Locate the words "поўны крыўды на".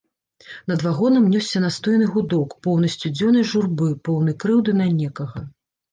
4.09-4.93